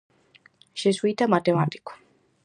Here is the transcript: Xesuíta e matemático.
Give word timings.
Xesuíta 0.81 1.23
e 1.27 1.31
matemático. 1.33 1.91